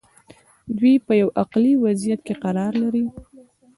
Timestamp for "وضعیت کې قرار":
1.85-2.73